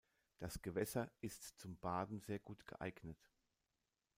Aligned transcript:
Das 0.39 0.63
Gewässer 0.63 1.11
ist 1.19 1.59
zum 1.59 1.77
Baden 1.77 2.21
sehr 2.21 2.39
gut 2.39 2.65
geeignet. 2.65 3.19